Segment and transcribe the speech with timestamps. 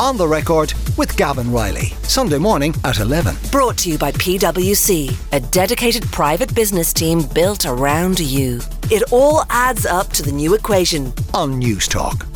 [0.00, 1.88] On the record with Gavan Reilly.
[2.04, 3.36] Sunday morning at 11.
[3.52, 8.60] Brought to you by PwC, a dedicated private business team built around you.
[8.84, 11.12] It all adds up to the new equation.
[11.34, 12.29] On Newstalk.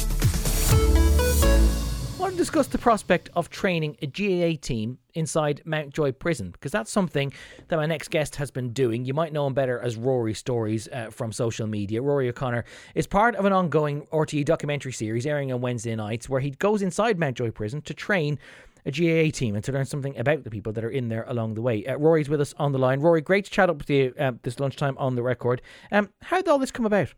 [2.34, 7.32] To discuss the prospect of training a GAA team inside Mountjoy Prison because that's something
[7.68, 9.04] that my next guest has been doing.
[9.04, 12.02] You might know him better as Rory Stories uh, from social media.
[12.02, 12.64] Rory O'Connor
[12.96, 16.82] is part of an ongoing RTE documentary series airing on Wednesday nights where he goes
[16.82, 18.36] inside Mountjoy Prison to train
[18.84, 21.54] a GAA team and to learn something about the people that are in there along
[21.54, 21.86] the way.
[21.86, 22.98] Uh, Rory's with us on the line.
[22.98, 25.62] Rory, great to chat up with you uh, this lunchtime on the record.
[25.92, 27.14] Um, how did all this come about?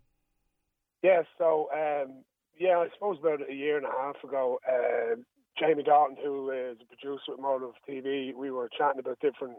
[1.03, 2.23] Yeah, so um,
[2.59, 5.17] yeah, I suppose about a year and a half ago, uh,
[5.59, 9.59] Jamie Dalton, who is a producer at Motive TV, we were chatting about different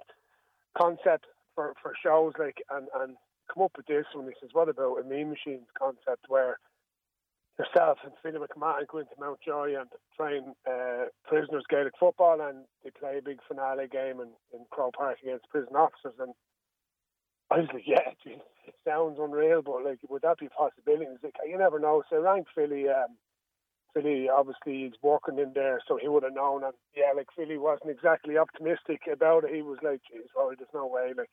[0.78, 3.16] concepts for, for shows, like and and
[3.54, 4.26] come up with this one.
[4.26, 6.60] He says, "What about a Mean Machines concept where
[7.58, 12.92] yourself and Philly McMahon go into Mountjoy and train uh, prisoners Gaelic football, and they
[12.92, 16.34] play a big finale game in, in Croke Park against prison officers?" And
[17.50, 21.24] I was like, "Yeah, it sounds unreal, but like, would that be a possibility?" He's
[21.24, 22.90] like, "You never know." So I rang Philly.
[22.90, 23.18] Um,
[23.94, 26.64] Philly obviously he's working in there, so he would have known.
[26.64, 29.56] And yeah, like Philly wasn't exactly optimistic about it.
[29.56, 31.30] He was like, "Geez, oh, there's no way." Like,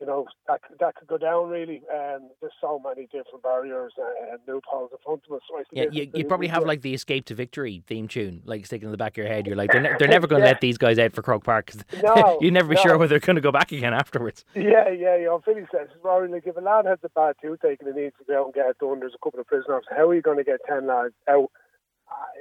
[0.00, 1.82] you know, that that could go down really.
[1.92, 5.42] Um, there's so many different barriers and loopholes in front of us.
[5.48, 8.86] So yeah, you, you probably have like the "Escape to Victory" theme tune, like sticking
[8.86, 9.46] in the back of your head.
[9.46, 10.52] You're like, they're, ne- they're never going to yeah.
[10.52, 11.72] let these guys out for Croke Park.
[12.02, 12.82] No, you'd never be no.
[12.82, 14.44] sure whether they're going to go back again afterwards.
[14.54, 15.38] Yeah, yeah, yeah.
[15.44, 18.24] Philly says, Rory, like if a lad has a bad toothache and he needs to
[18.24, 19.84] go out and get it done, there's a couple of prisoners.
[19.90, 21.50] How are you going to get ten lads out?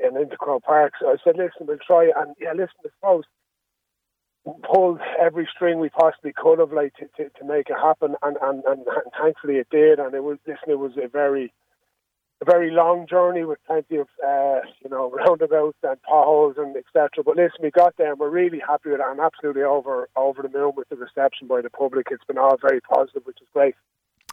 [0.03, 0.93] and into Croke Park.
[0.99, 2.11] So I said, listen, we'll try.
[2.15, 3.23] And yeah, listen, I suppose
[4.63, 8.37] pulled every string we possibly could have, like to, to, to make it happen, and,
[8.41, 9.99] and, and, and thankfully it did.
[9.99, 11.53] And it was listen, it was a very
[12.41, 17.23] a very long journey with plenty of uh, you know roundabouts and potholes and etc.
[17.23, 19.03] But listen, we got there, and we're really happy with it.
[19.03, 22.07] I'm absolutely over over the moon with the reception by the public.
[22.11, 23.75] It's been all very positive, which is great.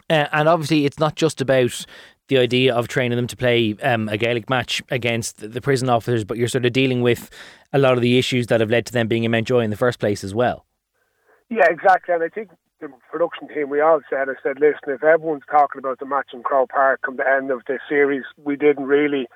[0.09, 1.85] Uh, and obviously, it's not just about
[2.31, 6.23] the idea of training them to play um, a Gaelic match against the prison officers,
[6.23, 7.29] but you're sort of dealing with
[7.73, 9.75] a lot of the issues that have led to them being in Mountjoy in the
[9.75, 10.65] first place as well.
[11.49, 12.15] Yeah, exactly.
[12.15, 12.49] And I think
[12.79, 16.29] the production team, we all said, I said, listen, if everyone's talking about the match
[16.33, 19.27] in Croke Park come the end of the series, we didn't really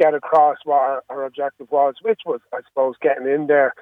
[0.00, 3.74] get across what our, our objective was, which was, I suppose, getting in there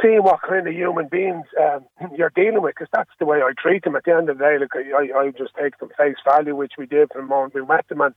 [0.00, 1.84] seeing what kind of human beings um,
[2.16, 3.96] you're dealing with, because that's the way I treat them.
[3.96, 6.74] At the end of the day, like I, I just take them face value, which
[6.78, 8.14] we did from the moment we met them, and,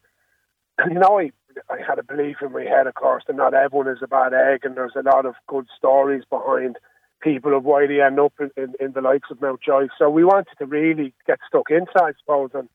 [0.93, 1.31] you know, I,
[1.69, 4.33] I had a belief in my head, of course, that not everyone is a bad
[4.33, 6.77] egg, and there's a lot of good stories behind
[7.21, 9.87] people of why they end up in, in, in the likes of Mountjoy.
[9.97, 12.69] So we wanted to really get stuck inside, I suppose, and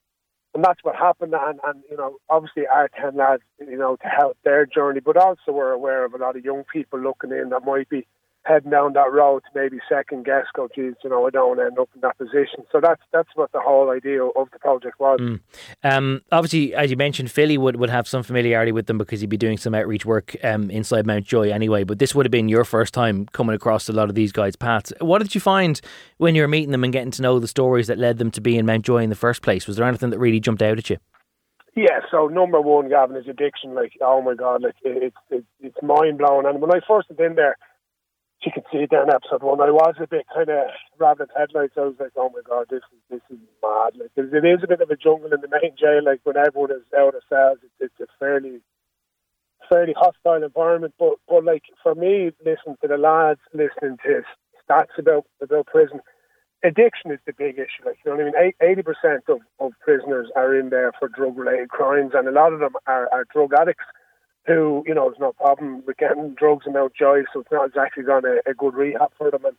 [0.52, 1.32] and that's what happened.
[1.32, 5.16] And, and you know, obviously our ten lads, you know, to help their journey, but
[5.16, 8.06] also we're aware of a lot of young people looking in that might be
[8.44, 11.60] heading down that road to maybe second guess, go, geez, you know, I don't want
[11.60, 12.64] to end up in that position.
[12.72, 15.20] So that's that's what the whole idea of the project was.
[15.20, 15.40] Mm.
[15.84, 19.30] Um, obviously, as you mentioned, Philly would, would have some familiarity with them because he'd
[19.30, 21.84] be doing some outreach work um, inside Mountjoy anyway.
[21.84, 24.56] But this would have been your first time coming across a lot of these guys'
[24.56, 24.92] paths.
[25.00, 25.80] What did you find
[26.18, 28.40] when you were meeting them and getting to know the stories that led them to
[28.40, 29.66] be in Mountjoy in the first place?
[29.66, 30.96] Was there anything that really jumped out at you?
[31.76, 33.74] Yeah, so number one, Gavan, is addiction.
[33.74, 36.46] Like, oh my God, like it's it, it's mind blowing.
[36.46, 37.56] And when I first went in there,
[38.44, 39.60] you can see it in episode one.
[39.60, 40.68] I was a bit kind of
[40.98, 41.74] rabbit headlights.
[41.76, 43.96] I was like, oh my god, this is this is mad.
[43.98, 46.00] Like, it is a bit of a jungle in the main jail.
[46.04, 48.60] Like when everyone is out of cells, it's, it's a fairly
[49.68, 50.94] fairly hostile environment.
[50.98, 54.22] But but like for me, listening to the lads, listening to
[54.64, 56.00] stats about about prison,
[56.64, 57.84] addiction is the big issue.
[57.84, 58.52] Like you know what I mean.
[58.62, 62.54] Eighty percent of, of prisoners are in there for drug related crimes, and a lot
[62.54, 63.84] of them are, are drug addicts
[64.46, 68.02] who, you know, there's no problem with getting drugs and Mountjoy, so it's not exactly
[68.02, 69.44] gone a, a good rehab for them.
[69.44, 69.56] And,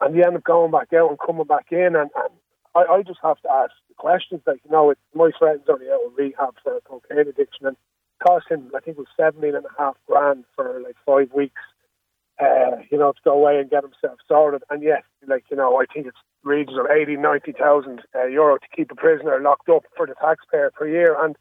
[0.00, 1.96] and they end up going back out and coming back in.
[1.96, 2.32] And, and
[2.74, 5.86] I, I just have to ask the questions like, you know, it's, my friend's only
[5.86, 7.76] out of rehab for a cocaine addiction and
[8.26, 11.60] cost him, I think it was 17 and a half grand for like five weeks,
[12.40, 14.62] uh, you know, to go away and get himself sorted.
[14.70, 18.76] And yes, like, you know, I think it's regions of 80, 90,000 uh, euro to
[18.76, 21.16] keep a prisoner locked up for the taxpayer per year.
[21.18, 21.36] And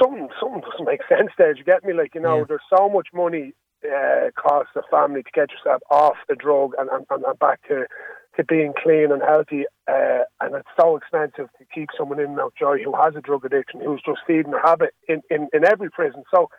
[0.00, 1.52] something something doesn't make sense there.
[1.52, 1.92] Do you get me?
[1.92, 2.44] Like you know, yeah.
[2.48, 3.52] there's so much money
[3.84, 7.86] uh, costs a family to get yourself off the drug and, and, and back to
[8.36, 12.82] to being clean and healthy, uh, and it's so expensive to keep someone in Mountjoy
[12.84, 16.22] who has a drug addiction, who's just feeding their habit in, in, in every prison.
[16.34, 16.50] So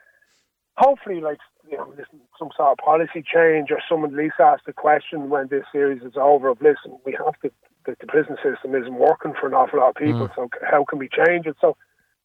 [0.76, 1.38] hopefully, like
[1.70, 5.30] you know, listen, some sort of policy change or someone at least ask the question
[5.30, 7.52] when this series is over of listen, we have to
[7.86, 10.36] the, the prison system isn't working for an awful lot of people, mm.
[10.36, 11.56] so how can we change it?
[11.62, 11.78] So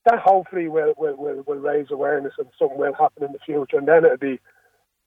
[0.05, 3.79] that hopefully will, will, will, will raise awareness and something will happen in the future.
[3.79, 4.41] And then it'll be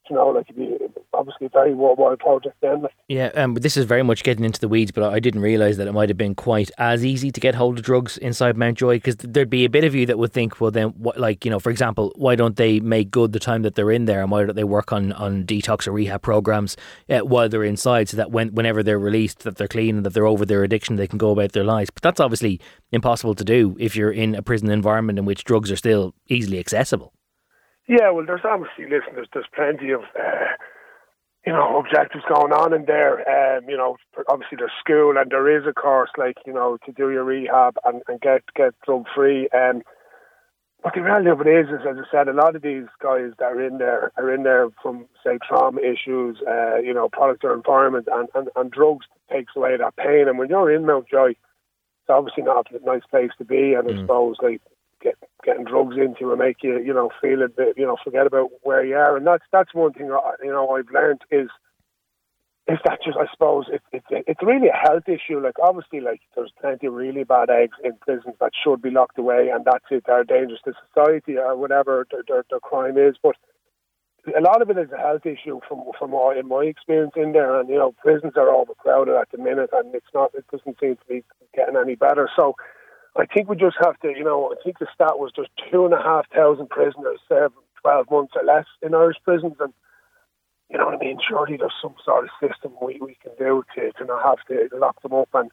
[0.09, 0.77] you know, like it'd be
[1.13, 2.83] obviously a very worldwide project then.
[2.83, 2.93] Like.
[3.07, 5.87] Yeah, um, this is very much getting into the weeds, but I didn't realise that
[5.87, 9.15] it might have been quite as easy to get hold of drugs inside Mountjoy because
[9.17, 11.59] there'd be a bit of you that would think, well, then, what, like, you know,
[11.59, 14.43] for example, why don't they make good the time that they're in there and why
[14.43, 16.75] don't they work on, on detox or rehab programs
[17.09, 20.13] uh, while they're inside so that when, whenever they're released, that they're clean and that
[20.13, 21.89] they're over their addiction, they can go about their lives.
[21.89, 22.59] But that's obviously
[22.91, 26.59] impossible to do if you're in a prison environment in which drugs are still easily
[26.59, 27.14] accessible.
[27.87, 30.01] Yeah, well, there's obviously, listen, there's, there's plenty of.
[30.17, 30.55] Uh,
[31.45, 33.21] you know, objectives going on in there.
[33.29, 33.97] Um, you know,
[34.27, 37.75] obviously there's school and there is a course like, you know, to do your rehab
[37.85, 39.47] and, and get get drug free.
[39.49, 39.83] Um,
[40.83, 43.31] but the reality of it is, is, as I said, a lot of these guys
[43.39, 47.43] that are in there are in there from, say, trauma issues, uh, you know, product
[47.43, 50.27] or environment, and, and, and drugs takes away that pain.
[50.27, 53.73] And when you're in Mountjoy, it's obviously not a nice place to be.
[53.73, 53.97] And mm.
[53.97, 54.61] I suppose, like,
[55.01, 55.15] get,
[55.45, 58.49] getting drugs into will make you, you know, feel a bit, you know, forget about
[58.63, 59.15] where you are.
[59.15, 61.49] And that's that's one thing, you know, I've learned is
[62.67, 65.39] is that just, I suppose, it, it, it's really a health issue.
[65.39, 69.19] Like, obviously, like, there's plenty of really bad eggs in prisons that should be locked
[69.19, 70.05] away, and that's it.
[70.07, 73.17] They're dangerous to society or whatever their, their, their crime is.
[73.21, 73.35] But
[74.35, 77.33] a lot of it is a health issue from from my, in my experience in
[77.33, 77.59] there.
[77.59, 80.31] And you know, prisons are overcrowded at the minute, and it's not.
[80.33, 81.23] It doesn't seem to be
[81.55, 82.27] getting any better.
[82.35, 82.55] So
[83.17, 85.85] I think we just have to, you know, I think the stat was just two
[85.85, 89.55] and a half thousand prisoners serve 12 months or less in Irish prisons.
[89.59, 89.73] And,
[90.69, 91.19] you know what I mean?
[91.25, 94.75] Surely there's some sort of system we, we can do to, to not have to
[94.77, 95.49] lock them up and,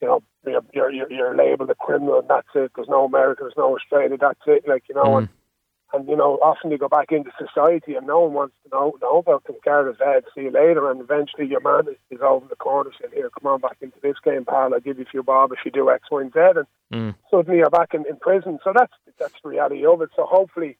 [0.00, 0.22] you know,
[0.72, 2.72] you're, you're, you're labeled a criminal and that's it.
[2.74, 4.66] There's no America, there's no Australia, that's it.
[4.66, 5.18] Like, you know, mm.
[5.18, 5.28] and
[5.94, 8.94] and you know, often you go back into society and no one wants to know,
[9.00, 9.56] know about them.
[9.64, 13.12] Gareth head, see you later, and eventually your man is, is over the corner saying,
[13.14, 14.74] "Here, come on back into this game, pal.
[14.74, 17.14] I'll give you a few bob if you do X, Y, and Z." And mm.
[17.30, 18.58] suddenly you're back in, in prison.
[18.64, 20.10] So that's that's the reality of it.
[20.16, 20.76] So hopefully,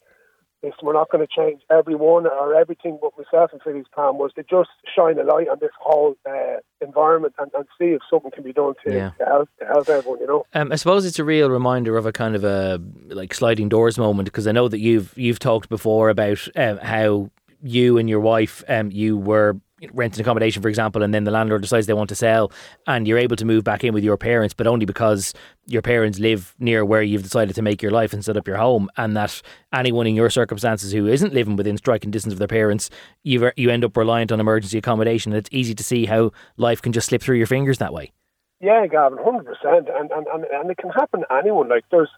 [0.83, 4.43] we're not going to change everyone or everything, but myself and Philly's plan was to
[4.43, 8.45] just shine a light on this whole uh, environment and, and, see if something can
[8.45, 9.11] be done to, yeah.
[9.19, 10.21] to, help, to help everyone.
[10.21, 13.35] You know, um, I suppose it's a real reminder of a kind of a like
[13.35, 17.31] sliding doors moment because I know that you've you've talked before about um, how
[17.63, 19.57] you and your wife um, you were
[19.93, 22.51] renting accommodation, for example, and then the landlord decides they want to sell,
[22.87, 25.35] and you're able to move back in with your parents, but only because
[25.67, 28.57] your parents live near where you've decided to make your life and set up your
[28.57, 29.43] home, and that
[29.73, 32.91] anyone in your circumstances who isn't living within striking distance of their parents,
[33.23, 35.33] you you end up reliant on emergency accommodation.
[35.33, 38.13] And it's easy to see how life can just slip through your fingers that way.
[38.61, 41.69] Yeah, Gavan, hundred percent, and and and it can happen to anyone.
[41.69, 42.11] Like there's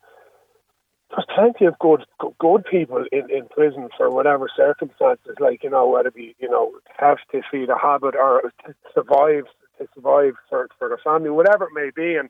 [1.11, 2.05] there's plenty of good
[2.41, 6.49] good people in, in prison for whatever circumstances, like you know whether it be you
[6.49, 9.45] know have to feed a habit or to survive
[9.79, 12.29] to survive for for the family, whatever it may be, and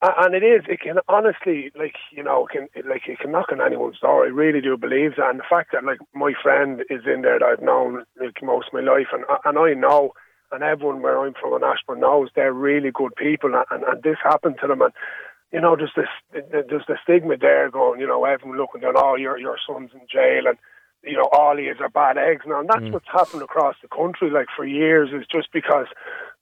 [0.00, 3.60] and it is it can honestly like you know can like it can knock on
[3.60, 4.24] anyone's door.
[4.24, 7.38] I really do believe that, and the fact that like my friend is in there
[7.38, 10.12] that I've known like most of my life, and and I know.
[10.54, 14.02] And everyone where I'm from in Ashbourne knows they're really good people, and, and, and
[14.02, 14.82] this happened to them.
[14.82, 14.92] And
[15.52, 19.16] you know, there's this there's the stigma there going, you know, everyone looking down, oh,
[19.16, 20.56] your your son's in jail, and
[21.04, 22.92] you know, all he is are bad eggs now, and that's mm.
[22.92, 25.86] what's happened across the country, like for years, is just because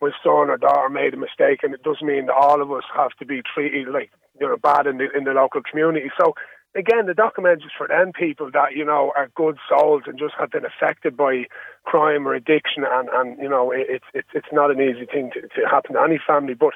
[0.00, 2.84] my son or daughter made a mistake, and it doesn't mean that all of us
[2.94, 4.10] have to be treated like
[4.40, 6.10] you know bad in the in the local community.
[6.20, 6.34] So
[6.76, 10.50] again, the document for them people that you know are good souls and just have
[10.50, 11.46] been affected by
[11.84, 15.40] crime or addiction, and and you know, it's it's it's not an easy thing to,
[15.40, 16.74] to happen to any family, but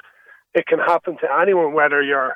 [0.55, 2.35] it can happen to anyone, whether you're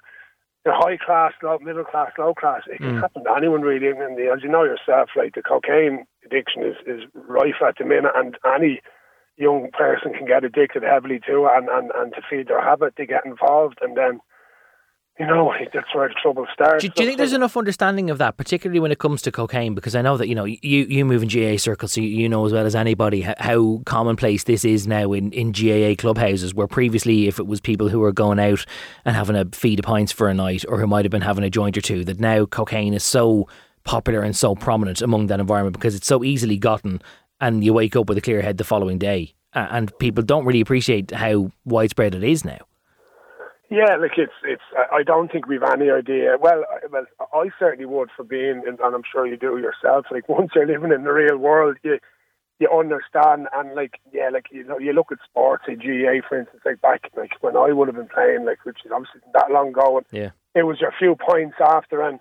[0.66, 2.64] you're high class, low, middle class, low class.
[2.68, 3.02] It can mm.
[3.02, 3.88] happen to anyone really.
[3.88, 7.86] And the, as you know yourself, like the cocaine addiction is, is rife at the
[7.86, 8.82] minute, and any
[9.38, 12.96] young person can get addicted heavily to it, and, and, and to feed their habit,
[12.98, 14.20] they get involved, and then
[15.20, 16.82] you know, that's where the trouble starts.
[16.82, 19.76] Do, do, you think there's enough understanding of that, particularly when it comes to cocaine?
[19.76, 22.46] Because I know that you know you you move in GAA circles, so you know
[22.46, 26.54] as well as anybody how commonplace this is now in, in GAA clubhouses.
[26.54, 28.66] Where previously, if it was people who were going out
[29.04, 31.44] and having a feed of pints for a night, or who might have been having
[31.44, 33.46] a joint or two, that now cocaine is so
[33.84, 37.02] popular and so prominent among that environment because it's so easily gotten,
[37.42, 40.62] and you wake up with a clear head the following day, and people don't really
[40.62, 42.60] appreciate how widespread it is now.
[43.70, 44.64] Yeah, like it's it's.
[44.92, 46.38] I don't think we've any idea.
[46.40, 50.08] Well, well, I certainly would for being, and I'm sure you do yourself.
[50.10, 52.00] Like once you're living in the real world, you
[52.60, 56.40] you understand, and like yeah, like you know, you look at sports, say GAA for
[56.40, 59.52] instance, like back like when I would have been playing, like which is obviously that
[59.52, 62.20] long ago, and yeah, it was your few points after, and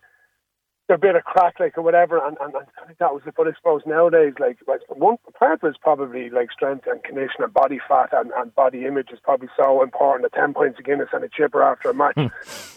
[0.91, 2.67] a bit of crack, like or whatever, and, and, and
[2.99, 3.35] that was it.
[3.37, 7.53] But I suppose nowadays, like, like one part was probably like strength and condition and
[7.53, 10.31] body fat and, and body image is probably so important.
[10.33, 12.27] A ten points of Guinness and a chipper after a match hmm.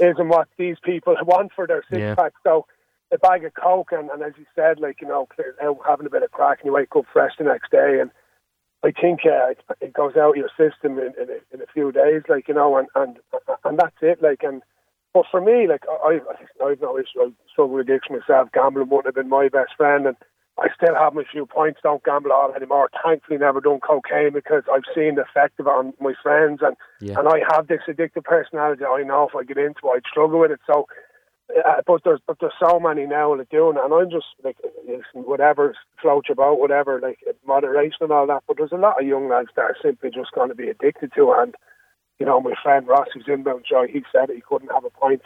[0.03, 2.15] isn't what these people want for their six yeah.
[2.15, 2.33] pack.
[2.43, 2.65] So
[3.11, 5.27] a bag of coke, and, and as you said, like you know,
[5.87, 8.11] having a bit of crack, and you wake up fresh the next day, and
[8.83, 11.91] I think uh, it goes out of your system in, in, a, in a few
[11.91, 13.17] days, like you know, and and
[13.63, 14.61] and that's it, like and.
[15.13, 16.19] But for me, like I,
[16.63, 17.21] I've always issue.
[17.21, 18.49] I struggle with addiction myself.
[18.53, 20.15] Gambling wouldn't have been my best friend, and
[20.59, 21.79] I still have my few points.
[21.83, 22.89] Don't gamble at all anymore.
[23.03, 26.77] Thankfully, never done cocaine because I've seen the effect of it on my friends, and
[27.01, 27.19] yeah.
[27.19, 28.85] and I have this addictive personality.
[28.85, 30.61] I know if I get into it, I'd struggle with it.
[30.65, 30.87] So
[31.57, 34.27] uh, but there's but there's so many now that are doing it, and I'm just
[34.43, 38.43] like listen, whatever floats your boat, whatever, like moderation and all that.
[38.47, 41.11] But there's a lot of young lads that are simply just going to be addicted
[41.15, 41.41] to it.
[41.41, 41.55] And
[42.21, 45.23] you know, my friend Ross, who's in Mountjoy, he said he couldn't have a point,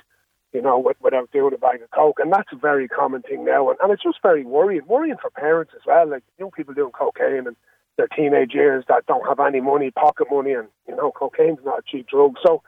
[0.53, 3.69] you know, without doing a bag of coke, and that's a very common thing now.
[3.69, 6.09] And, and it's just very worrying, worrying for parents as well.
[6.09, 7.57] Like young people doing cocaine and
[7.97, 11.79] their teenage years that don't have any money, pocket money, and you know, cocaine's not
[11.79, 12.35] a cheap drug.
[12.41, 12.63] So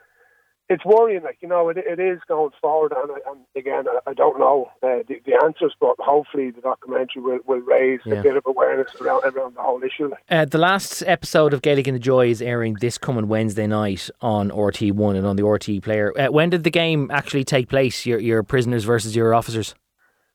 [0.68, 4.14] it's worrying, like you know, it, it is going forward, and, and again, I, I
[4.14, 8.16] don't know uh, the, the, answers, but hopefully the documentary will, will raise yeah.
[8.16, 10.10] a bit of awareness around around the whole issue.
[10.28, 14.10] Uh, the last episode of Gaelic in the Joy is airing this coming Wednesday night
[14.20, 16.12] on RTÉ One and on the RTÉ Player.
[16.18, 18.04] Uh, when did the game actually take place?
[18.04, 19.74] Your your prisoners versus your officers.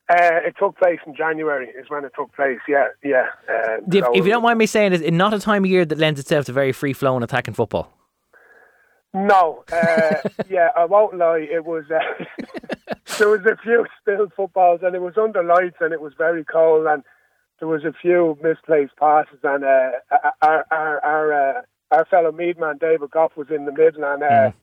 [0.09, 1.69] Uh, it took place in January.
[1.69, 2.59] Is when it took place.
[2.67, 3.27] Yeah, yeah.
[3.47, 5.85] Uh, if, so if, you don't mind me saying, it's not a time of year
[5.85, 7.91] that lends itself to very free flowing attacking football.
[9.13, 10.15] No, uh,
[10.49, 11.47] yeah, I won't lie.
[11.49, 12.25] It was uh,
[13.19, 16.43] there was a few spilled footballs, and it was under lights, and it was very
[16.43, 17.03] cold, and
[17.59, 19.91] there was a few misplaced passes, and uh,
[20.41, 24.23] our our our, uh, our fellow Meath man David Gough was in the middle, and
[24.23, 24.53] uh, mm.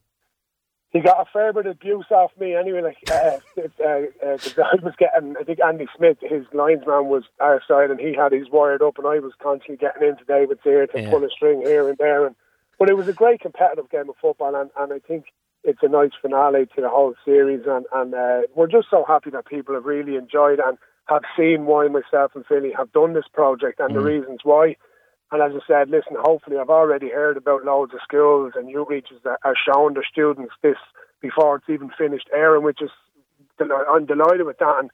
[0.91, 2.57] he got a fair bit of abuse off me.
[2.57, 7.07] Anyway, like uh, uh, uh, the guy was getting, I think Andy Smith, his linesman
[7.07, 10.25] was our side, and he had his wired up, and I was constantly getting into
[10.25, 11.09] David's ear to yeah.
[11.09, 12.35] pull a string here and there, and
[12.81, 15.27] but it was a great competitive game of football, and, and I think
[15.63, 17.61] it's a nice finale to the whole series.
[17.67, 21.67] And, and uh, we're just so happy that people have really enjoyed and have seen
[21.67, 23.95] why myself and Philly have done this project and mm.
[23.95, 24.77] the reasons why.
[25.31, 29.23] And as I said, listen, hopefully I've already heard about loads of schools and outreaches
[29.25, 30.79] that are showing their students this
[31.21, 32.91] before it's even finished airing, which is
[33.61, 34.77] I'm delighted with that.
[34.79, 34.91] And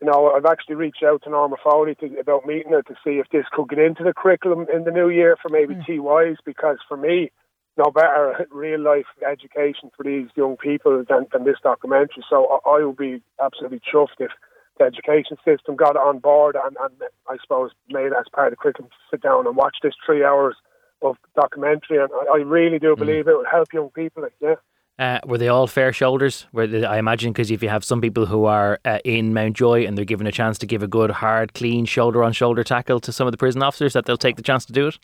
[0.00, 3.18] you know, I've actually reached out to Norma Foley to, about meeting her to see
[3.18, 5.86] if this could get into the curriculum in the new year for maybe mm.
[5.86, 7.30] TYs, because for me,
[7.76, 12.24] no better real life education for these young people than, than this documentary.
[12.28, 14.30] So I, I would be absolutely chuffed if
[14.78, 16.94] the education system got on board and, and
[17.28, 19.94] I suppose made it as part of the curriculum to sit down and watch this
[20.04, 20.56] three hours
[21.02, 21.98] of documentary.
[21.98, 22.98] And I, I really do mm.
[22.98, 23.28] believe mm.
[23.28, 24.26] it would help young people.
[24.40, 24.56] Yeah.
[24.96, 26.46] Uh, were they all fair shoulders?
[26.52, 29.86] Were they, I imagine because if you have some people who are uh, in Mountjoy
[29.86, 33.00] and they're given a chance to give a good, hard, clean shoulder on shoulder tackle
[33.00, 34.98] to some of the prison officers, that they'll take the chance to do it.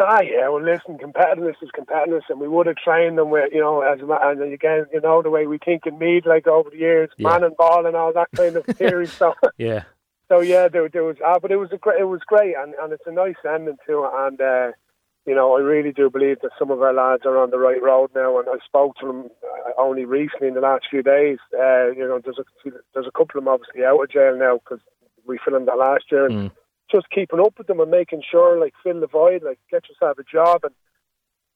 [0.00, 0.48] Ah, yeah.
[0.48, 4.00] Well, listen, competitiveness is competitiveness, and we would have trained them with, you know, as
[4.00, 7.28] and again, you know, the way we think and Meath, like over the years, yeah.
[7.28, 9.06] man and ball and all that kind of theory.
[9.06, 9.82] So yeah.
[10.28, 12.72] So yeah, there, there was, ah, but it was a great, it was great, and,
[12.80, 14.40] and it's a nice ending to it, and.
[14.40, 14.72] Uh,
[15.30, 17.80] you know, I really do believe that some of our lads are on the right
[17.80, 21.38] road now, and I spoke to them uh, only recently in the last few days.
[21.54, 24.58] Uh, you know, there's a there's a couple of them obviously out of jail now
[24.58, 24.80] because
[25.24, 26.52] we filmed that last year, and mm.
[26.90, 30.18] just keeping up with them and making sure, like, fill the void, like, get yourself
[30.18, 30.74] a job and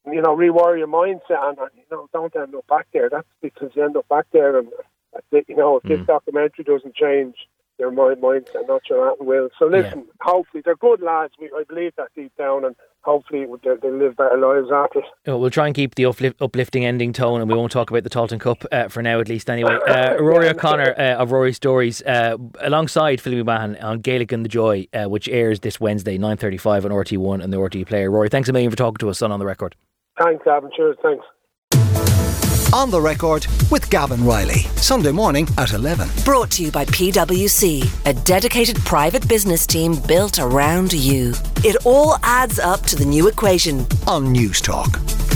[0.06, 3.08] you know, rewire your mindset, and, and you know, don't end up back there.
[3.10, 4.68] That's because you end up back there, and
[5.32, 5.46] it.
[5.48, 5.88] You know, if mm.
[5.88, 7.34] this documentary doesn't change
[7.78, 9.48] your mind mindset, not sure that will.
[9.58, 10.12] So listen, yeah.
[10.20, 11.34] hopefully they're good lads.
[11.40, 15.02] We, I believe that deep down, and hopefully they'll, they'll live better lives after.
[15.26, 18.04] Oh, we'll try and keep the uplift, uplifting ending tone, and we won't talk about
[18.04, 19.50] the Tailteann Cup uh, for now, at least.
[19.50, 24.42] Anyway, uh, Rory O'Connor uh, of Rory Stories, uh, alongside Philip McMahon on Gaelic in
[24.42, 27.86] the Joy, uh, which airs this Wednesday, nine thirty-five on RTÉ One and the RTÉ
[27.86, 28.10] Player.
[28.10, 29.74] Rory, thanks a million for talking to us on on the record.
[30.18, 30.70] Thanks, Gavan.
[30.76, 30.96] Cheers.
[31.02, 31.24] Thanks.
[32.74, 36.08] On the record with Gavan Reilly, Sunday morning at 11.
[36.24, 41.34] Brought to you by PwC, a dedicated private business team built around you.
[41.58, 45.33] It all adds up to the new equation on Newstalk.